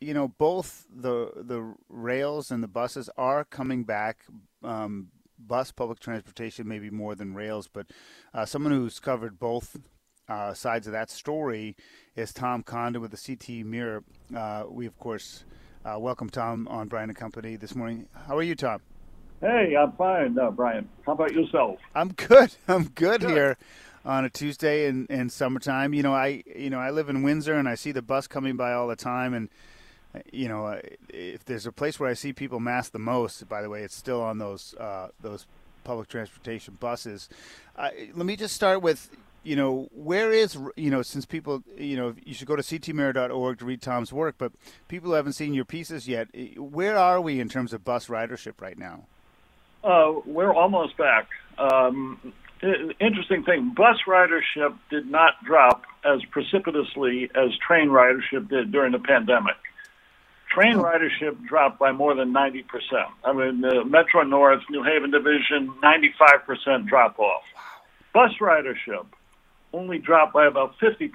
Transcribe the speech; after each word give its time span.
you 0.00 0.14
know 0.14 0.28
both 0.28 0.86
the 0.94 1.30
the 1.36 1.74
rails 1.88 2.50
and 2.50 2.62
the 2.62 2.68
buses 2.68 3.10
are 3.16 3.44
coming 3.44 3.84
back 3.84 4.24
um, 4.64 5.08
bus 5.38 5.70
public 5.70 6.00
transportation 6.00 6.66
maybe 6.66 6.90
more 6.90 7.14
than 7.14 7.34
rails 7.34 7.68
but 7.68 7.86
uh, 8.34 8.44
someone 8.44 8.72
who's 8.72 8.98
covered 8.98 9.38
both 9.38 9.78
uh, 10.28 10.54
sides 10.54 10.86
of 10.86 10.92
that 10.92 11.10
story 11.10 11.76
is 12.16 12.32
tom 12.32 12.62
condon 12.62 13.02
with 13.02 13.10
the 13.10 13.36
ct 13.36 13.64
mirror. 13.64 14.02
Uh, 14.34 14.64
we 14.68 14.86
of 14.86 14.98
course 14.98 15.44
uh, 15.84 15.98
welcome 15.98 16.30
tom 16.30 16.66
on 16.68 16.88
brian 16.88 17.10
and 17.10 17.18
company 17.18 17.56
this 17.56 17.74
morning. 17.74 18.06
How 18.26 18.36
are 18.36 18.42
you 18.42 18.54
tom? 18.54 18.80
Hey, 19.40 19.74
I'm 19.74 19.92
fine, 19.92 20.38
uh, 20.38 20.50
Brian. 20.50 20.86
How 21.06 21.12
about 21.12 21.32
yourself? 21.32 21.78
i'm 21.94 22.08
good. 22.12 22.54
I'm 22.68 22.84
good, 22.88 23.22
here 23.22 23.56
on 24.04 24.24
a 24.26 24.30
tuesday 24.30 24.86
in, 24.86 25.06
in 25.06 25.28
summertime. 25.30 25.92
You 25.92 26.02
know 26.02 26.14
i 26.14 26.42
you 26.56 26.70
know 26.70 26.78
i 26.78 26.90
live 26.90 27.10
in 27.10 27.22
windsor 27.22 27.54
and 27.54 27.68
i 27.68 27.74
see 27.74 27.92
the 27.92 28.02
bus 28.02 28.26
coming 28.26 28.56
by 28.56 28.72
all 28.72 28.88
the 28.88 28.96
time 28.96 29.34
and 29.34 29.48
you 30.32 30.48
know, 30.48 30.80
if 31.08 31.44
there's 31.44 31.66
a 31.66 31.72
place 31.72 32.00
where 32.00 32.08
I 32.08 32.14
see 32.14 32.32
people 32.32 32.60
mass 32.60 32.88
the 32.88 32.98
most, 32.98 33.48
by 33.48 33.62
the 33.62 33.68
way, 33.68 33.82
it's 33.82 33.94
still 33.94 34.20
on 34.22 34.38
those 34.38 34.74
uh, 34.74 35.08
those 35.20 35.46
public 35.84 36.08
transportation 36.08 36.76
buses. 36.80 37.28
Uh, 37.76 37.90
let 38.14 38.26
me 38.26 38.36
just 38.36 38.54
start 38.54 38.82
with, 38.82 39.10
you 39.42 39.56
know, 39.56 39.88
where 39.94 40.32
is, 40.32 40.58
you 40.76 40.90
know, 40.90 41.02
since 41.02 41.24
people, 41.24 41.62
you 41.76 41.96
know, 41.96 42.14
you 42.24 42.34
should 42.34 42.46
go 42.46 42.56
to 42.56 42.62
ctmirror.org 42.62 43.58
to 43.58 43.64
read 43.64 43.80
Tom's 43.80 44.12
work, 44.12 44.34
but 44.38 44.52
people 44.88 45.10
who 45.10 45.14
haven't 45.14 45.32
seen 45.32 45.54
your 45.54 45.64
pieces 45.64 46.06
yet, 46.06 46.28
where 46.56 46.98
are 46.98 47.20
we 47.20 47.40
in 47.40 47.48
terms 47.48 47.72
of 47.72 47.84
bus 47.84 48.06
ridership 48.06 48.60
right 48.60 48.78
now? 48.78 49.04
Uh, 49.82 50.12
we're 50.26 50.52
almost 50.52 50.96
back. 50.98 51.28
Um, 51.58 52.34
interesting 53.00 53.44
thing, 53.44 53.72
bus 53.74 53.96
ridership 54.06 54.76
did 54.90 55.10
not 55.10 55.42
drop 55.44 55.84
as 56.04 56.20
precipitously 56.30 57.30
as 57.34 57.50
train 57.66 57.88
ridership 57.88 58.48
did 58.48 58.72
during 58.72 58.92
the 58.92 58.98
pandemic. 58.98 59.56
Train 60.50 60.78
ridership 60.78 61.46
dropped 61.46 61.78
by 61.78 61.92
more 61.92 62.14
than 62.14 62.32
90%. 62.34 62.64
I 63.24 63.32
mean, 63.32 63.60
the 63.60 63.84
Metro 63.84 64.22
North, 64.24 64.62
New 64.68 64.82
Haven 64.82 65.10
Division, 65.12 65.72
95% 65.82 66.88
drop 66.88 67.18
off. 67.20 67.42
Bus 68.12 68.32
ridership 68.40 69.06
only 69.72 69.98
dropped 69.98 70.32
by 70.32 70.46
about 70.46 70.74
50%. 70.80 71.10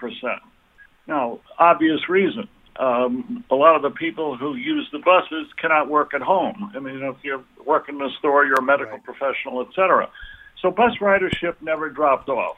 Now, 1.07 1.39
obvious 1.59 2.07
reason. 2.07 2.47
Um, 2.77 3.43
a 3.51 3.55
lot 3.55 3.75
of 3.75 3.81
the 3.81 3.89
people 3.89 4.37
who 4.37 4.55
use 4.55 4.87
the 4.91 4.99
buses 4.99 5.47
cannot 5.61 5.89
work 5.89 6.13
at 6.13 6.21
home. 6.21 6.71
I 6.75 6.79
mean, 6.79 7.01
if 7.03 7.15
you're 7.23 7.43
working 7.65 7.95
in 7.95 8.01
a 8.01 8.09
store, 8.19 8.45
you're 8.45 8.55
a 8.59 8.61
medical 8.61 8.93
Right. 8.93 9.03
professional, 9.03 9.61
et 9.61 9.73
cetera. 9.75 10.09
So 10.61 10.71
bus 10.71 10.93
ridership 11.01 11.55
never 11.61 11.89
dropped 11.89 12.29
off. 12.29 12.57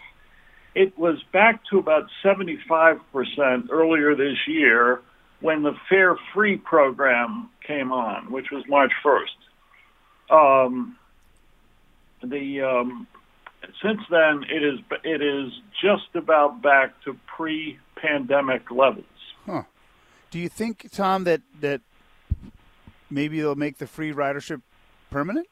It 0.75 0.97
was 0.97 1.22
back 1.34 1.64
to 1.72 1.80
about 1.80 2.08
75% 2.23 3.69
earlier 3.72 4.14
this 4.16 4.38
year 4.47 5.02
when 5.42 5.64
the 5.64 5.74
Fare 5.90 6.18
Free 6.34 6.58
program 6.58 7.50
came 7.66 7.92
on, 7.92 8.32
which 8.32 8.48
was 8.52 8.64
March 8.68 8.92
1st. 9.04 10.66
Um, 10.66 10.98
the 12.24 12.62
um, 12.62 13.08
since 13.81 14.02
then, 14.09 14.44
it 14.50 14.64
is 14.64 14.80
it 15.03 15.22
is 15.22 15.53
just 15.81 16.16
about 16.16 16.62
back 16.62 17.02
to 17.03 17.18
pre-pandemic 17.36 18.72
levels. 18.72 19.06
Do 20.30 20.40
you 20.40 20.50
think, 20.50 20.90
Tom, 20.92 21.24
that, 21.24 21.42
that 21.62 21.81
maybe 23.09 23.40
they'll 23.40 23.56
make 23.56 23.78
the 23.78 23.88
free 23.88 24.12
ridership 24.12 24.62
permanent? 25.09 25.47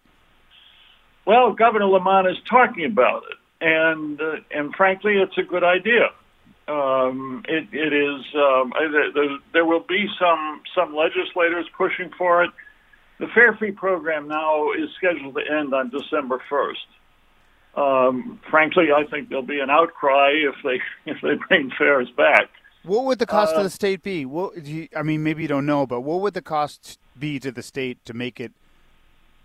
Well, 1.25 1.53
Governor 1.53 1.85
Lamont 1.85 2.27
is 2.27 2.37
talking 2.49 2.85
about 2.85 3.23
it, 3.31 3.37
and 3.61 4.21
uh, 4.21 4.35
and 4.51 4.75
frankly, 4.75 5.13
it's 5.17 5.37
a 5.37 5.43
good 5.43 5.63
idea. 5.63 6.09
Um, 6.67 7.43
it, 7.47 7.67
it 7.71 7.93
is. 7.93 8.25
Um, 8.35 8.73
there, 9.13 9.37
there 9.53 9.65
will 9.65 9.85
be 9.87 10.07
some 10.19 10.61
some 10.75 10.95
legislators 10.95 11.67
pushing 11.77 12.09
for 12.17 12.43
it. 12.43 12.51
The 13.19 13.27
Fare 13.33 13.55
Free 13.55 13.71
program 13.71 14.27
now 14.27 14.71
is 14.73 14.89
scheduled 14.97 15.35
to 15.35 15.41
end 15.41 15.73
on 15.73 15.89
December 15.89 16.41
first. 16.49 16.85
Um, 17.75 18.39
frankly, 18.49 18.87
I 18.95 19.03
think 19.05 19.29
there'll 19.29 19.43
be 19.43 19.59
an 19.59 19.69
outcry 19.69 20.31
if 20.31 20.55
they 20.63 20.81
if 21.11 21.17
they 21.21 21.35
bring 21.47 21.71
fares 21.77 22.09
back. 22.17 22.49
What 22.83 23.05
would 23.05 23.19
the 23.19 23.25
cost 23.25 23.53
to 23.55 23.61
Uh, 23.61 23.63
the 23.63 23.69
state 23.69 24.03
be? 24.03 24.25
What, 24.25 24.63
you, 24.63 24.87
I 24.95 25.01
mean, 25.01 25.23
maybe 25.23 25.41
you 25.41 25.47
don't 25.47 25.65
know, 25.65 25.87
but 25.87 26.01
what 26.01 26.21
would 26.21 26.35
the 26.35 26.41
cost 26.41 26.99
be 27.17 27.39
to 27.39 27.51
the 27.51 27.63
state 27.63 28.03
to 28.05 28.13
make 28.13 28.39
it 28.39 28.51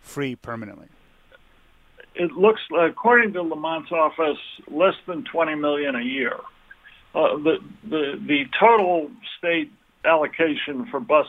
free 0.00 0.36
permanently? 0.36 0.88
it 2.14 2.32
looks 2.32 2.60
according 2.78 3.32
to 3.32 3.42
Lamont's 3.42 3.92
office 3.92 4.38
less 4.70 4.94
than 5.06 5.24
20 5.24 5.54
million 5.54 5.94
a 5.94 6.02
year. 6.02 6.36
Uh, 7.14 7.36
the 7.38 7.58
the 7.88 8.20
the 8.26 8.44
total 8.58 9.10
state 9.38 9.70
allocation 10.04 10.86
for 10.90 11.00
bus 11.00 11.26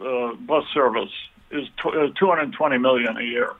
uh, 0.00 0.34
bus 0.34 0.64
service 0.74 1.12
is 1.52 1.68
uh, 1.84 2.08
220 2.18 2.78
million 2.78 3.16
a 3.16 3.22
year. 3.22 3.52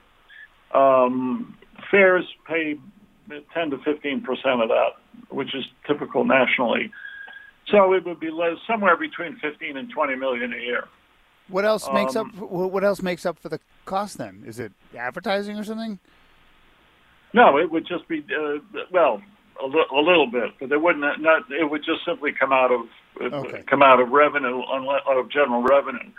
Um, 0.73 1.57
fares 1.89 2.25
pay 2.47 2.77
10 3.53 3.69
to 3.71 3.77
15 3.79 4.21
percent 4.21 4.61
of 4.61 4.69
that, 4.69 4.91
which 5.29 5.53
is 5.55 5.65
typical 5.87 6.25
nationally. 6.25 6.91
So 7.67 7.93
it 7.93 8.03
would 8.05 8.19
be 8.19 8.31
less, 8.31 8.57
somewhere 8.67 8.97
between 8.97 9.37
15 9.37 9.77
and 9.77 9.89
20 9.89 10.15
million 10.15 10.51
a 10.53 10.57
year. 10.57 10.85
What 11.47 11.63
else 11.63 11.87
makes 11.93 12.15
up? 12.15 12.25
Um, 12.27 12.31
wh- 12.33 12.71
What 12.73 12.83
else 12.83 13.01
makes 13.01 13.25
up 13.25 13.39
for 13.39 13.49
the 13.49 13.59
cost? 13.85 14.17
Then 14.17 14.43
is 14.45 14.59
it 14.59 14.73
advertising 14.97 15.57
or 15.57 15.63
something? 15.63 15.99
No, 17.33 17.57
it 17.57 17.71
would 17.71 17.85
just 17.87 18.07
be 18.09 18.25
uh, 18.37 18.57
well 18.91 19.21
a, 19.61 19.65
li- 19.65 19.85
a 19.91 19.99
little 19.99 20.27
bit, 20.27 20.51
but 20.59 20.71
it 20.71 20.81
wouldn't. 20.81 21.21
Not 21.21 21.51
it 21.51 21.69
would 21.69 21.83
just 21.83 22.05
simply 22.05 22.31
come 22.31 22.51
out 22.53 22.71
of 22.71 22.81
uh, 23.19 23.35
Okay. 23.37 23.63
come 23.63 23.81
out 23.81 23.99
of 23.99 24.09
revenue, 24.09 24.61
unle- 24.63 25.01
out 25.09 25.17
of 25.17 25.29
general 25.29 25.61
revenue, 25.63 26.09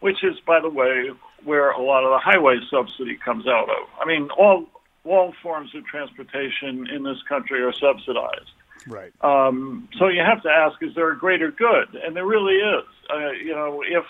which 0.00 0.22
is, 0.24 0.38
by 0.46 0.60
the 0.60 0.68
way, 0.70 1.10
where 1.44 1.70
a 1.70 1.80
lot 1.82 2.04
of 2.04 2.10
the 2.10 2.18
highway 2.18 2.58
subsidy 2.70 3.16
comes 3.16 3.46
out 3.46 3.68
of. 3.68 3.88
I 4.00 4.04
mean, 4.06 4.30
all 4.38 4.66
all 5.04 5.34
forms 5.42 5.74
of 5.74 5.84
transportation 5.86 6.86
in 6.88 7.02
this 7.02 7.20
country 7.28 7.60
are 7.62 7.72
subsidized. 7.72 8.50
Right. 8.86 9.12
Um, 9.20 9.88
so 9.98 10.08
you 10.08 10.20
have 10.22 10.42
to 10.42 10.48
ask: 10.48 10.82
Is 10.82 10.94
there 10.94 11.10
a 11.12 11.18
greater 11.18 11.50
good? 11.50 11.94
And 11.94 12.16
there 12.16 12.26
really 12.26 12.54
is. 12.56 12.84
Uh, 13.12 13.30
you 13.32 13.54
know, 13.54 13.82
if 13.86 14.04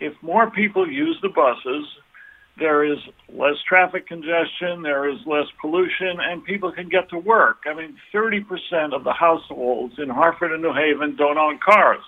if 0.00 0.14
more 0.22 0.50
people 0.50 0.90
use 0.90 1.18
the 1.22 1.28
buses, 1.28 1.86
there 2.60 2.84
is 2.84 2.98
less 3.32 3.56
traffic 3.66 4.06
congestion, 4.06 4.82
there 4.82 5.08
is 5.08 5.18
less 5.26 5.46
pollution, 5.60 6.20
and 6.20 6.44
people 6.44 6.70
can 6.70 6.88
get 6.88 7.08
to 7.10 7.18
work. 7.18 7.64
I 7.66 7.74
mean, 7.74 7.96
30% 8.14 8.94
of 8.94 9.02
the 9.02 9.12
households 9.12 9.94
in 9.98 10.08
Hartford 10.08 10.52
and 10.52 10.62
New 10.62 10.72
Haven 10.72 11.16
don't 11.16 11.38
own 11.38 11.58
cars, 11.58 12.02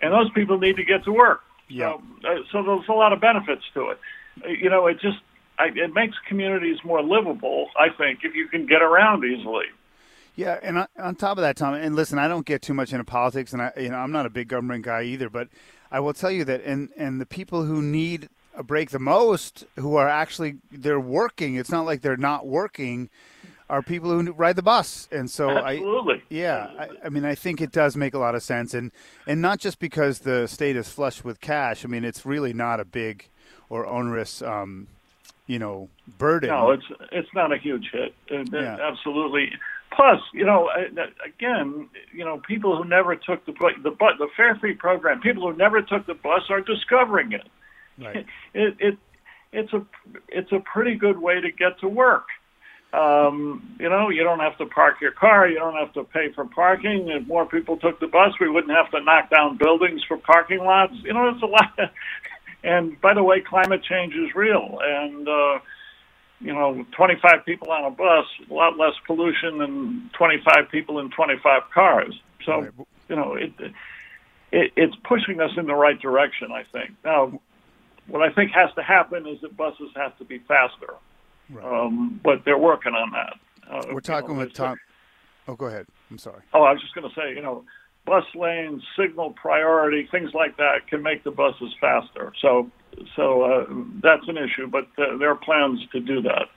and 0.00 0.12
those 0.14 0.30
people 0.30 0.58
need 0.58 0.76
to 0.76 0.84
get 0.84 1.04
to 1.04 1.12
work. 1.12 1.42
Yeah. 1.68 1.98
So, 2.22 2.28
uh, 2.28 2.34
so 2.50 2.62
there's 2.62 2.88
a 2.88 2.92
lot 2.92 3.12
of 3.12 3.20
benefits 3.20 3.64
to 3.74 3.90
it. 3.90 3.98
Uh, 4.42 4.48
You 4.48 4.70
know, 4.70 4.86
it 4.86 5.00
just 5.00 5.18
I, 5.58 5.66
it 5.74 5.92
makes 5.92 6.16
communities 6.28 6.78
more 6.84 7.02
livable. 7.02 7.66
I 7.78 7.88
think 7.90 8.20
if 8.22 8.34
you 8.34 8.48
can 8.48 8.66
get 8.66 8.80
around 8.80 9.24
easily. 9.24 9.66
Yeah, 10.36 10.60
and 10.62 10.78
on, 10.78 10.86
on 10.96 11.14
top 11.16 11.36
of 11.36 11.42
that, 11.42 11.56
Tom, 11.56 11.74
and 11.74 11.96
listen, 11.96 12.16
I 12.16 12.28
don't 12.28 12.46
get 12.46 12.62
too 12.62 12.72
much 12.72 12.92
into 12.92 13.04
politics, 13.04 13.52
and 13.52 13.60
I, 13.60 13.72
you 13.76 13.88
know, 13.88 13.96
I'm 13.96 14.12
not 14.12 14.24
a 14.24 14.30
big 14.30 14.46
government 14.46 14.84
guy 14.84 15.02
either. 15.02 15.28
But 15.28 15.48
I 15.90 15.98
will 15.98 16.14
tell 16.14 16.30
you 16.30 16.44
that, 16.44 16.62
and 16.64 16.90
and 16.96 17.20
the 17.20 17.26
people 17.26 17.64
who 17.64 17.82
need 17.82 18.28
a 18.58 18.62
break 18.64 18.90
the 18.90 18.98
most, 18.98 19.64
who 19.76 19.96
are 19.96 20.08
actually 20.08 20.56
they're 20.70 21.00
working. 21.00 21.54
It's 21.54 21.70
not 21.70 21.86
like 21.86 22.02
they're 22.02 22.16
not 22.16 22.46
working. 22.46 23.08
Are 23.70 23.82
people 23.82 24.10
who 24.10 24.32
ride 24.32 24.56
the 24.56 24.62
bus, 24.62 25.08
and 25.12 25.30
so 25.30 25.50
I, 25.50 25.74
Absolutely. 25.74 26.22
yeah, 26.30 26.70
I, 26.78 26.88
I 27.04 27.08
mean, 27.10 27.26
I 27.26 27.34
think 27.34 27.60
it 27.60 27.70
does 27.70 27.96
make 27.96 28.14
a 28.14 28.18
lot 28.18 28.34
of 28.34 28.42
sense, 28.42 28.72
and 28.72 28.90
and 29.26 29.42
not 29.42 29.60
just 29.60 29.78
because 29.78 30.20
the 30.20 30.46
state 30.48 30.74
is 30.74 30.88
flush 30.88 31.22
with 31.22 31.40
cash. 31.40 31.84
I 31.84 31.88
mean, 31.88 32.02
it's 32.02 32.24
really 32.24 32.54
not 32.54 32.80
a 32.80 32.84
big 32.86 33.28
or 33.68 33.86
onerous, 33.86 34.40
um, 34.40 34.88
you 35.46 35.58
know, 35.58 35.90
burden. 36.18 36.48
No, 36.48 36.70
it's 36.70 36.86
it's 37.12 37.28
not 37.34 37.52
a 37.52 37.58
huge 37.58 37.90
hit. 37.92 38.14
Uh, 38.30 38.44
Yeah. 38.50 38.78
Absolutely. 38.80 39.52
Plus, 39.90 40.20
you 40.32 40.46
know, 40.46 40.70
again, 41.24 41.88
you 42.12 42.24
know, 42.24 42.38
people 42.38 42.76
who 42.76 42.88
never 42.88 43.16
took 43.16 43.44
the 43.46 43.52
the 43.82 43.90
the 43.90 44.28
fare 44.34 44.54
free 44.56 44.74
program, 44.74 45.20
people 45.20 45.50
who 45.50 45.56
never 45.56 45.82
took 45.82 46.06
the 46.06 46.14
bus 46.14 46.42
are 46.48 46.60
discovering 46.60 47.32
it. 47.32 47.46
Right. 48.00 48.26
It 48.54 48.76
it 48.78 48.98
it's 49.52 49.72
a 49.72 49.84
it's 50.28 50.52
a 50.52 50.60
pretty 50.60 50.96
good 50.96 51.18
way 51.18 51.40
to 51.40 51.50
get 51.50 51.78
to 51.80 51.88
work. 51.88 52.26
Um, 52.92 53.76
you 53.78 53.88
know, 53.88 54.08
you 54.08 54.24
don't 54.24 54.40
have 54.40 54.56
to 54.58 54.66
park 54.66 55.00
your 55.00 55.12
car. 55.12 55.46
You 55.46 55.58
don't 55.58 55.74
have 55.74 55.92
to 55.92 56.04
pay 56.04 56.32
for 56.34 56.46
parking. 56.46 57.08
If 57.08 57.26
more 57.26 57.44
people 57.44 57.76
took 57.76 58.00
the 58.00 58.06
bus, 58.06 58.32
we 58.40 58.48
wouldn't 58.48 58.72
have 58.72 58.90
to 58.92 59.02
knock 59.02 59.30
down 59.30 59.58
buildings 59.58 60.02
for 60.08 60.16
parking 60.16 60.60
lots. 60.60 60.94
You 61.04 61.12
know, 61.12 61.28
it's 61.28 61.42
a 61.42 61.46
lot. 61.46 61.78
and 62.64 62.98
by 63.02 63.12
the 63.12 63.22
way, 63.22 63.42
climate 63.42 63.82
change 63.84 64.14
is 64.14 64.34
real. 64.34 64.78
And, 64.82 65.28
uh, 65.28 65.58
you 66.40 66.54
know, 66.54 66.86
25 66.96 67.44
people 67.44 67.70
on 67.70 67.84
a 67.84 67.90
bus, 67.90 68.24
a 68.50 68.54
lot 68.54 68.78
less 68.78 68.94
pollution 69.06 69.58
than 69.58 70.10
25 70.16 70.70
people 70.70 70.98
in 71.00 71.10
25 71.10 71.62
cars. 71.74 72.18
So, 72.46 72.60
right. 72.60 72.70
you 73.10 73.16
know, 73.16 73.34
it, 73.34 73.52
it, 74.50 74.72
it's 74.76 74.94
pushing 75.06 75.40
us 75.40 75.50
in 75.58 75.66
the 75.66 75.74
right 75.74 76.00
direction, 76.00 76.52
I 76.52 76.64
think. 76.72 76.92
Now, 77.04 77.38
what 78.08 78.22
I 78.22 78.32
think 78.32 78.50
has 78.52 78.70
to 78.74 78.82
happen 78.82 79.26
is 79.26 79.40
that 79.42 79.56
buses 79.56 79.90
have 79.96 80.16
to 80.18 80.24
be 80.24 80.38
faster. 80.40 80.94
Right. 81.50 81.64
Um, 81.64 82.20
but 82.22 82.44
they're 82.44 82.58
working 82.58 82.94
on 82.94 83.10
that. 83.12 83.34
Uh, 83.70 83.92
We're 83.92 84.00
talking 84.00 84.30
you 84.30 84.36
know, 84.36 84.40
with 84.44 84.54
Tom. 84.54 84.76
Oh, 85.46 85.54
go 85.54 85.66
ahead. 85.66 85.86
I'm 86.10 86.18
sorry. 86.18 86.42
Oh, 86.52 86.62
I 86.62 86.72
was 86.72 86.80
just 86.80 86.94
going 86.94 87.08
to 87.08 87.14
say, 87.14 87.34
you 87.34 87.42
know, 87.42 87.64
bus 88.06 88.24
lanes, 88.34 88.82
signal 88.98 89.30
priority, 89.32 90.08
things 90.10 90.30
like 90.34 90.56
that 90.56 90.86
can 90.88 91.02
make 91.02 91.24
the 91.24 91.30
buses 91.30 91.74
faster. 91.80 92.32
So, 92.40 92.70
so 93.16 93.42
uh, 93.42 93.66
that's 94.02 94.26
an 94.28 94.36
issue, 94.36 94.66
but 94.66 94.88
uh, 94.98 95.16
there 95.18 95.30
are 95.30 95.36
plans 95.36 95.80
to 95.92 96.00
do 96.00 96.22
that. 96.22 96.48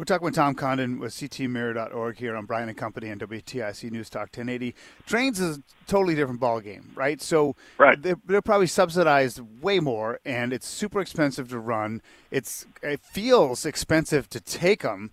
We're 0.00 0.04
talking 0.04 0.24
with 0.24 0.34
Tom 0.34 0.54
Condon 0.54 0.98
with 0.98 1.12
ctmirror.org 1.12 2.16
here 2.16 2.34
on 2.34 2.46
Brian 2.46 2.70
and 2.70 2.78
Company 2.78 3.10
and 3.10 3.20
WTIC 3.20 3.90
News 3.90 4.08
Talk 4.08 4.28
1080. 4.34 4.74
Trains 5.04 5.38
is 5.38 5.58
a 5.58 5.62
totally 5.86 6.14
different 6.14 6.40
ballgame, 6.40 6.84
right? 6.94 7.20
So 7.20 7.54
right. 7.76 8.00
They're, 8.00 8.16
they're, 8.24 8.40
probably 8.40 8.66
subsidized 8.66 9.42
way 9.60 9.78
more, 9.78 10.18
and 10.24 10.54
it's 10.54 10.66
super 10.66 11.02
expensive 11.02 11.50
to 11.50 11.58
run. 11.58 12.00
It's 12.30 12.64
it 12.82 13.00
feels 13.00 13.66
expensive 13.66 14.30
to 14.30 14.40
take 14.40 14.80
them, 14.80 15.10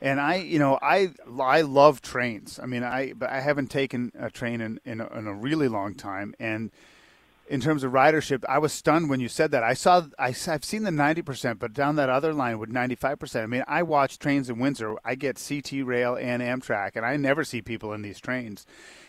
and 0.00 0.18
I, 0.18 0.36
you 0.36 0.58
know, 0.58 0.78
I 0.80 1.10
I 1.38 1.60
love 1.60 2.00
trains. 2.00 2.58
I 2.62 2.64
mean, 2.64 2.82
I 2.82 3.12
but 3.12 3.28
I 3.28 3.40
haven't 3.40 3.70
taken 3.70 4.10
a 4.18 4.30
train 4.30 4.62
in 4.62 4.80
in 4.86 5.02
a, 5.02 5.18
in 5.18 5.26
a 5.26 5.34
really 5.34 5.68
long 5.68 5.94
time, 5.94 6.34
and 6.40 6.70
in 7.50 7.60
terms 7.60 7.82
of 7.82 7.90
ridership, 7.90 8.44
I 8.48 8.58
was 8.58 8.72
stunned 8.72 9.10
when 9.10 9.18
you 9.18 9.28
said 9.28 9.50
that. 9.50 9.64
I 9.64 9.74
saw, 9.74 10.04
I, 10.20 10.30
have 10.30 10.64
seen 10.64 10.84
the 10.84 10.92
90%, 10.92 11.58
but 11.58 11.72
down 11.72 11.96
that 11.96 12.08
other 12.08 12.32
line 12.32 12.60
with 12.60 12.70
95%. 12.70 13.42
I 13.42 13.46
mean, 13.46 13.64
I 13.66 13.82
watch 13.82 14.20
trains 14.20 14.48
in 14.48 14.60
Windsor. 14.60 14.94
I 15.04 15.16
get 15.16 15.44
CT 15.46 15.84
Rail 15.84 16.14
and 16.14 16.42
Amtrak, 16.42 16.94
and 16.94 17.04
I 17.04 17.16
never 17.16 17.42
see 17.42 17.60
people 17.60 17.92
in 17.92 18.02
these 18.02 18.20
trains. 18.20 18.66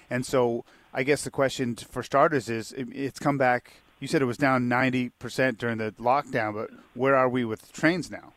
And 0.10 0.26
so 0.26 0.66
I 0.92 1.04
guess 1.04 1.24
the 1.24 1.30
question 1.30 1.76
for 1.76 2.02
starters 2.02 2.50
is 2.50 2.74
it's 2.76 3.20
come 3.20 3.38
back. 3.38 3.74
You 4.00 4.08
said 4.08 4.24
it 4.24 4.26
was 4.26 4.38
down 4.38 4.68
90% 4.68 5.60
during 5.60 5.78
the 5.78 5.92
lockdown, 6.00 6.56
but 6.56 6.72
where 6.96 7.16
are 7.16 7.30
we 7.30 7.46
with 7.46 7.72
trains 7.72 8.10
now? 8.10 8.34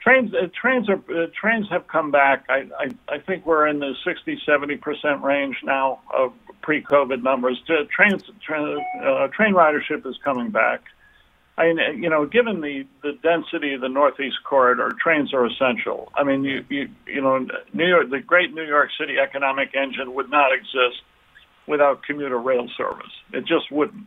Trains, 0.00 0.32
uh, 0.32 0.46
trains 0.60 0.88
are 0.88 1.02
uh, 1.10 1.26
trains 1.38 1.66
have 1.70 1.88
come 1.88 2.10
back. 2.10 2.44
I, 2.48 2.68
I 2.78 3.14
I 3.16 3.18
think 3.18 3.44
we're 3.44 3.66
in 3.66 3.80
the 3.80 3.94
60, 4.04 4.40
70 4.46 4.76
percent 4.76 5.22
range 5.22 5.56
now 5.64 6.00
of 6.14 6.32
pre-COVID 6.62 7.22
numbers. 7.22 7.60
Uh, 7.68 7.84
train 7.90 9.54
ridership 9.54 10.06
is 10.06 10.16
coming 10.24 10.50
back. 10.50 10.82
I 11.58 11.72
mean, 11.72 12.02
you 12.02 12.08
know, 12.08 12.24
given 12.24 12.60
the, 12.60 12.86
the 13.02 13.18
density 13.20 13.74
of 13.74 13.80
the 13.80 13.88
Northeast 13.88 14.36
corridor, 14.48 14.92
trains 15.02 15.34
are 15.34 15.44
essential. 15.44 16.12
I 16.14 16.22
mean, 16.22 16.44
you, 16.44 16.64
you, 16.68 16.88
you 17.04 17.20
know, 17.20 17.44
New 17.72 17.86
York, 17.86 18.10
the 18.10 18.20
great 18.20 18.54
New 18.54 18.62
York 18.62 18.90
City 18.98 19.16
economic 19.18 19.74
engine 19.74 20.14
would 20.14 20.30
not 20.30 20.52
exist 20.52 21.02
without 21.66 22.04
commuter 22.04 22.38
rail 22.38 22.68
service. 22.76 23.10
It 23.32 23.40
just 23.40 23.72
wouldn't. 23.72 24.06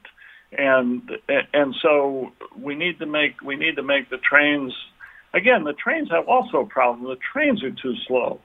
And 0.53 1.11
and 1.53 1.73
so 1.81 2.31
we 2.57 2.75
need 2.75 2.99
to 2.99 3.05
make 3.05 3.41
we 3.41 3.55
need 3.55 3.77
to 3.77 3.83
make 3.83 4.09
the 4.09 4.17
trains. 4.17 4.73
Again, 5.33 5.63
the 5.63 5.73
trains 5.73 6.09
have 6.11 6.27
also 6.27 6.59
a 6.61 6.65
problem. 6.65 7.07
The 7.07 7.19
trains 7.33 7.63
are 7.63 7.71
too 7.71 7.95
slow 8.07 8.39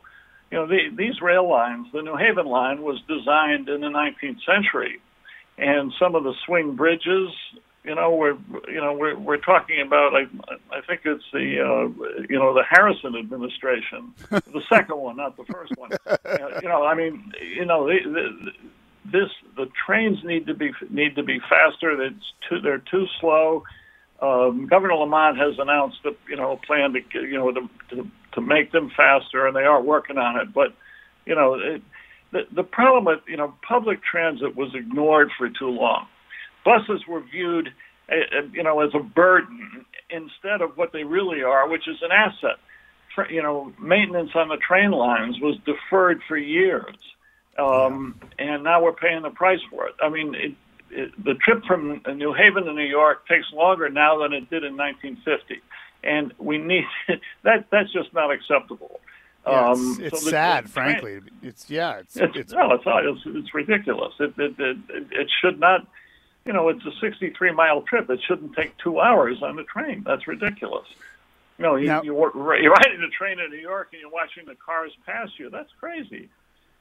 you 0.50 0.58
know, 0.58 0.66
the, 0.66 0.90
these 0.96 1.20
rail 1.20 1.48
lines, 1.48 1.88
the 1.92 2.02
New 2.02 2.16
Haven 2.16 2.46
line 2.46 2.82
was 2.82 3.00
designed 3.08 3.68
in 3.68 3.80
the 3.80 3.88
19th 3.88 4.44
century, 4.44 5.00
and 5.58 5.92
some 5.98 6.14
of 6.14 6.24
the 6.24 6.34
swing 6.44 6.76
bridges, 6.76 7.30
you 7.82 7.94
know, 7.94 8.14
we're 8.14 8.36
you 8.68 8.80
know 8.80 8.92
we're 8.92 9.16
we're 9.16 9.36
talking 9.36 9.80
about. 9.80 10.12
I 10.14 10.22
I 10.76 10.80
think 10.80 11.02
it's 11.04 11.24
the 11.32 11.60
uh, 11.60 12.24
you 12.28 12.36
know 12.36 12.52
the 12.52 12.64
Harrison 12.68 13.14
administration, 13.16 14.12
the 14.30 14.62
second 14.68 14.98
one, 14.98 15.16
not 15.16 15.36
the 15.36 15.44
first 15.44 15.72
one. 15.76 15.90
you 16.62 16.68
know, 16.68 16.84
I 16.84 16.94
mean, 16.94 17.32
you 17.40 17.64
know, 17.64 17.86
the, 17.86 17.98
the, 18.04 18.52
this 19.04 19.30
the 19.56 19.66
trains 19.86 20.18
need 20.24 20.46
to 20.46 20.54
be 20.54 20.72
need 20.90 21.14
to 21.14 21.22
be 21.22 21.38
faster. 21.48 22.02
It's 22.02 22.32
too 22.48 22.60
they're 22.60 22.82
too 22.90 23.06
slow. 23.20 23.62
Um, 24.20 24.66
Governor 24.66 24.94
Lamont 24.94 25.36
has 25.36 25.58
announced 25.58 25.98
a 26.04 26.10
you 26.28 26.36
know 26.36 26.52
a 26.52 26.56
plan 26.56 26.94
to 26.94 27.20
you 27.20 27.34
know 27.34 27.52
to, 27.52 27.68
to 27.90 28.10
to 28.32 28.40
make 28.40 28.72
them 28.72 28.90
faster, 28.96 29.46
and 29.46 29.54
they 29.54 29.64
are 29.64 29.82
working 29.82 30.18
on 30.18 30.40
it. 30.40 30.54
But 30.54 30.74
you 31.26 31.34
know, 31.34 31.54
it, 31.54 31.82
the 32.32 32.42
the 32.54 32.62
problem 32.62 33.04
with 33.04 33.20
you 33.28 33.36
know 33.36 33.54
public 33.66 34.02
transit 34.02 34.56
was 34.56 34.74
ignored 34.74 35.30
for 35.36 35.48
too 35.48 35.68
long. 35.68 36.06
Buses 36.64 37.06
were 37.06 37.20
viewed, 37.20 37.68
uh, 38.10 38.42
you 38.52 38.62
know, 38.62 38.80
as 38.80 38.90
a 38.94 39.02
burden 39.02 39.84
instead 40.10 40.62
of 40.62 40.76
what 40.76 40.92
they 40.92 41.04
really 41.04 41.42
are, 41.42 41.68
which 41.68 41.86
is 41.86 41.96
an 42.02 42.10
asset. 42.10 42.58
For, 43.14 43.30
you 43.30 43.42
know, 43.42 43.72
maintenance 43.80 44.30
on 44.34 44.48
the 44.48 44.56
train 44.56 44.90
lines 44.90 45.38
was 45.40 45.56
deferred 45.64 46.20
for 46.28 46.36
years, 46.36 46.96
um, 47.58 48.20
and 48.38 48.64
now 48.64 48.82
we're 48.82 48.92
paying 48.92 49.22
the 49.22 49.30
price 49.30 49.60
for 49.70 49.86
it. 49.86 49.94
I 50.02 50.08
mean, 50.10 50.34
it, 50.34 50.54
it, 50.96 51.24
the 51.24 51.34
trip 51.34 51.64
from 51.64 52.02
New 52.14 52.32
Haven 52.32 52.64
to 52.64 52.72
New 52.72 52.82
York 52.82 53.28
takes 53.28 53.52
longer 53.52 53.88
now 53.88 54.18
than 54.18 54.32
it 54.32 54.50
did 54.50 54.64
in 54.64 54.76
1950 54.76 55.62
and 56.06 56.32
we 56.38 56.58
need 56.58 56.84
that. 57.42 57.66
That's 57.70 57.92
just 57.92 58.12
not 58.14 58.30
acceptable. 58.30 59.00
Yeah, 59.46 59.70
it's, 59.70 59.80
um, 59.80 59.98
it's 60.00 60.22
so 60.22 60.30
sad, 60.30 60.64
the, 60.64 60.68
frankly. 60.68 61.20
It's 61.42 61.68
yeah, 61.68 61.98
it's 61.98 62.16
it's 62.16 62.36
it's, 62.36 62.52
no, 62.52 62.72
it's, 62.72 62.84
it's, 62.86 63.36
it's 63.36 63.54
ridiculous. 63.54 64.14
It, 64.18 64.34
it 64.38 64.54
it 64.58 64.78
it 64.90 65.30
should 65.40 65.60
not. 65.60 65.86
You 66.44 66.52
know, 66.52 66.68
it's 66.68 66.84
a 66.86 66.92
63 67.00 67.52
mile 67.52 67.82
trip. 67.82 68.08
It 68.08 68.20
shouldn't 68.26 68.54
take 68.54 68.78
two 68.78 69.00
hours 69.00 69.42
on 69.42 69.56
the 69.56 69.64
train. 69.64 70.04
That's 70.06 70.28
ridiculous. 70.28 70.86
You 71.58 71.64
know, 71.64 71.74
you, 71.74 71.88
now, 71.88 72.02
you, 72.02 72.14
you're 72.14 72.30
riding 72.70 73.02
a 73.02 73.10
train 73.10 73.40
in 73.40 73.50
New 73.50 73.56
York 73.56 73.88
and 73.92 74.00
you're 74.00 74.12
watching 74.12 74.44
the 74.46 74.54
cars 74.54 74.92
pass 75.04 75.28
you. 75.38 75.50
That's 75.50 75.70
crazy. 75.80 76.28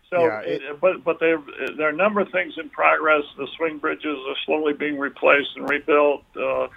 So, 0.09 0.25
yeah, 0.25 0.39
it, 0.41 0.61
but 0.79 1.03
but 1.03 1.19
there 1.19 1.41
there 1.77 1.87
are 1.87 1.89
a 1.89 1.95
number 1.95 2.21
of 2.21 2.31
things 2.31 2.53
in 2.57 2.69
progress. 2.69 3.23
The 3.37 3.47
swing 3.57 3.79
bridges 3.79 4.17
are 4.27 4.35
slowly 4.45 4.73
being 4.73 4.99
replaced 4.99 5.49
and 5.55 5.67
rebuilt. 5.67 6.23
Uh, 6.35 6.67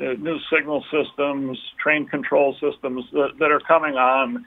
uh, 0.00 0.14
new 0.18 0.38
signal 0.52 0.84
systems, 0.90 1.58
train 1.78 2.06
control 2.06 2.54
systems 2.54 3.04
that, 3.12 3.30
that 3.38 3.52
are 3.52 3.60
coming 3.60 3.94
on. 3.94 4.44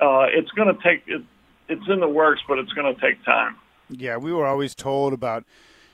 Uh, 0.00 0.26
it's 0.30 0.50
going 0.50 0.74
to 0.74 0.82
take 0.82 1.02
it, 1.06 1.22
it's 1.68 1.88
in 1.88 2.00
the 2.00 2.08
works, 2.08 2.40
but 2.48 2.58
it's 2.58 2.72
going 2.72 2.94
to 2.94 3.00
take 3.00 3.24
time. 3.24 3.56
Yeah, 3.88 4.16
we 4.16 4.32
were 4.32 4.46
always 4.46 4.74
told 4.74 5.12
about, 5.12 5.44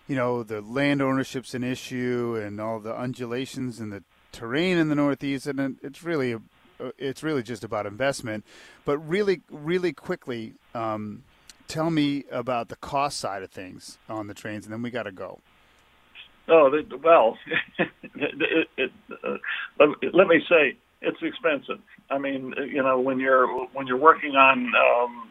you 0.09 0.17
know, 0.17 0.43
the 0.43 0.61
land 0.61 1.01
ownership's 1.01 1.55
an 1.55 1.63
issue 1.63 2.41
and 2.43 2.61
all 2.61 2.81
the 2.81 2.97
undulations 2.97 3.79
and 3.79 3.93
the 3.93 4.03
terrain 4.33 4.79
in 4.79 4.89
the 4.89 4.95
Northeast, 4.95 5.47
and 5.47 5.77
it's 5.83 6.03
really 6.03 6.33
a, 6.33 6.41
uh, 6.81 6.91
it's 6.99 7.23
really 7.23 7.43
just 7.43 7.63
about 7.63 7.87
investment. 7.87 8.45
But 8.85 8.99
really, 8.99 9.43
really 9.49 9.93
quickly, 9.93 10.55
um, 10.75 11.23
tell 11.69 11.91
me 11.91 12.25
about 12.31 12.69
the 12.69 12.77
cost 12.77 13.19
side 13.19 13.43
of 13.43 13.51
things 13.51 13.99
on 14.09 14.27
the 14.27 14.35
trains, 14.35 14.65
and 14.65 14.73
then 14.73 14.83
we 14.83 14.91
got 14.91 15.05
to 15.05 15.13
go. 15.13 15.41
Oh, 16.47 16.71
well, 17.03 17.39
it, 17.79 18.69
it, 18.77 18.93
uh, 19.25 19.87
let 20.13 20.27
me 20.27 20.45
say 20.49 20.77
it's 21.01 21.23
expensive. 21.23 21.79
I 22.11 22.19
mean, 22.19 22.55
you 22.71 22.83
know, 22.83 23.01
when 23.01 23.19
you're 23.19 23.47
when 23.73 23.87
you're 23.87 23.97
working 23.97 24.37
on, 24.37 24.73
um, 24.75 25.31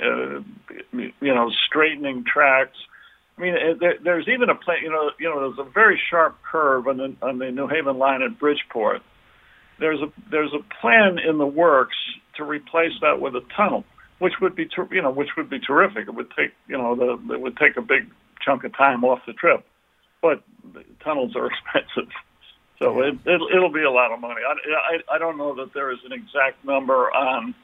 uh, 0.00 0.98
you 1.20 1.34
know, 1.34 1.50
straightening 1.68 2.24
tracks. 2.24 2.76
I 3.36 3.40
mean, 3.40 3.54
there, 3.80 3.96
there's 4.02 4.28
even 4.28 4.48
a 4.48 4.54
plan. 4.54 4.78
You 4.82 4.90
know, 4.90 5.10
you 5.18 5.28
know, 5.28 5.40
there's 5.40 5.66
a 5.66 5.70
very 5.70 6.00
sharp 6.10 6.38
curve 6.50 6.86
on 6.86 6.96
the 6.96 7.14
on 7.20 7.38
the 7.38 7.50
New 7.50 7.68
Haven 7.68 7.98
line 7.98 8.22
at 8.22 8.38
Bridgeport. 8.38 9.02
There's 9.80 10.00
a 10.00 10.06
there's 10.30 10.52
a 10.54 10.62
plan 10.80 11.18
in 11.18 11.38
the 11.38 11.46
works 11.46 11.96
to 12.36 12.44
replace 12.44 12.92
that 13.02 13.20
with 13.20 13.34
a 13.34 13.42
tunnel, 13.56 13.84
which 14.18 14.34
would 14.40 14.54
be 14.54 14.68
you 14.90 15.02
know 15.02 15.10
which 15.10 15.30
would 15.36 15.50
be 15.50 15.58
terrific. 15.58 16.08
It 16.08 16.14
would 16.14 16.30
take 16.36 16.52
you 16.68 16.78
know 16.78 16.94
the 16.94 17.34
it 17.34 17.40
would 17.40 17.56
take 17.56 17.76
a 17.76 17.82
big 17.82 18.10
chunk 18.40 18.64
of 18.64 18.76
time 18.76 19.04
off 19.04 19.20
the 19.26 19.32
trip 19.32 19.64
but 20.24 20.42
tunnels 21.04 21.36
are 21.36 21.46
expensive. 21.52 22.10
So 22.78 23.02
yeah. 23.02 23.10
it, 23.10 23.14
it, 23.26 23.40
it'll 23.54 23.72
be 23.72 23.82
a 23.82 23.90
lot 23.90 24.10
of 24.10 24.20
money. 24.20 24.40
I, 24.40 24.94
I, 25.12 25.16
I 25.16 25.18
don't 25.18 25.36
know 25.36 25.54
that 25.56 25.74
there 25.74 25.92
is 25.92 25.98
an 26.06 26.12
exact 26.12 26.64
number 26.64 27.14
on 27.14 27.54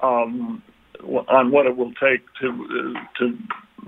um, 0.00 0.62
on 1.28 1.50
what 1.50 1.66
it 1.66 1.76
will 1.76 1.92
take 1.92 2.22
to 2.40 2.48
uh, 2.48 3.00
to, 3.18 3.38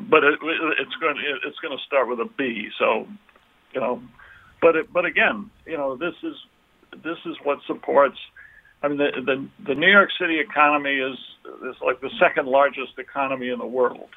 but 0.09 0.23
it, 0.23 0.39
it's 0.79 0.95
going 1.01 1.17
to, 1.17 1.49
it's 1.49 1.59
going 1.61 1.77
to 1.77 1.83
start 1.85 2.09
with 2.09 2.21
a 2.21 2.29
B. 2.37 2.69
So, 2.79 3.09
you 3.73 3.81
know, 3.81 4.03
but 4.61 4.77
it, 4.77 4.93
but 4.93 5.07
again, 5.07 5.51
you 5.67 5.79
know, 5.79 5.97
this 5.97 6.15
is 6.23 6.35
this 7.03 7.19
is 7.25 7.37
what 7.43 7.59
supports. 7.67 8.19
I 8.83 8.89
mean, 8.89 8.99
the, 8.99 9.11
the 9.25 9.49
the 9.67 9.75
New 9.75 9.91
York 9.91 10.11
City 10.19 10.39
economy 10.41 10.97
is 10.97 11.19
is 11.69 11.77
like 11.85 12.01
the 12.01 12.11
second 12.19 12.47
largest 12.47 12.99
economy 12.99 13.51
in 13.51 13.59
the 13.59 13.67
world, 13.67 14.09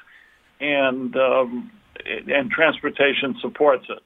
and 0.60 1.14
um, 1.16 1.70
and 2.04 2.50
transportation 2.50 3.36
supports 3.40 3.86
it. 3.88 4.02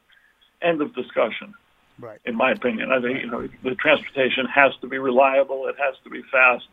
End 0.61 0.81
of 0.83 0.95
discussion. 0.95 1.55
Right. 2.01 2.19
In 2.25 2.37
my 2.37 2.53
opinion, 2.53 2.91
I 2.93 3.01
think 3.01 3.21
you 3.23 3.31
know 3.31 3.49
the 3.63 3.75
transportation 3.77 4.47
has 4.47 4.73
to 4.81 4.89
be 4.89 4.99
reliable. 4.99 5.67
It 5.69 5.77
has 5.79 5.95
to 6.05 6.11
be 6.11 6.23
fast, 6.31 6.67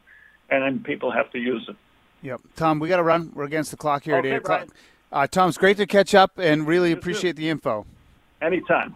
and 0.49 0.63
then 0.63 0.83
people 0.83 1.11
have 1.11 1.31
to 1.31 1.39
use 1.39 1.65
it. 1.69 1.75
Yep. 2.21 2.41
Tom, 2.55 2.79
we 2.79 2.89
got 2.89 2.97
to 2.97 3.03
run. 3.03 3.31
We're 3.35 3.43
against 3.43 3.71
the 3.71 3.77
clock 3.77 4.03
here 4.03 4.17
okay, 4.17 4.29
at 4.29 4.35
8 4.35 4.37
o'clock. 4.37 4.67
Uh, 5.11 5.27
Tom, 5.27 5.49
it's 5.49 5.57
great 5.59 5.77
to 5.77 5.85
catch 5.85 6.15
up 6.15 6.39
and 6.39 6.65
really 6.67 6.89
You 6.89 6.95
too. 6.95 6.99
appreciate 6.99 7.35
the 7.35 7.49
info. 7.49 7.85
Anytime. 8.41 8.95